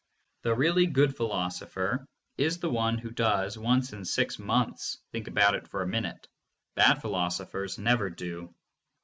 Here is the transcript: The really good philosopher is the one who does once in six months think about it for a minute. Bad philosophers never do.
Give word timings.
The 0.41 0.55
really 0.55 0.87
good 0.87 1.15
philosopher 1.15 2.07
is 2.35 2.57
the 2.57 2.71
one 2.71 2.97
who 2.97 3.11
does 3.11 3.55
once 3.55 3.93
in 3.93 4.03
six 4.03 4.39
months 4.39 4.97
think 5.11 5.27
about 5.27 5.53
it 5.53 5.67
for 5.67 5.83
a 5.83 5.87
minute. 5.87 6.27
Bad 6.73 6.95
philosophers 7.01 7.77
never 7.77 8.09
do. 8.09 8.51